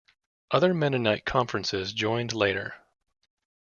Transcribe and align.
Other 0.49 0.73
Mennonite 0.73 1.25
conferences 1.25 1.93
joined 1.93 2.33
later. 2.33 2.73